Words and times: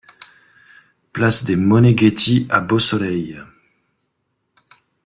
Place 1.13 1.43
des 1.43 1.55
Moneghetti 1.55 2.47
à 2.49 2.59
Beausoleil 2.61 3.39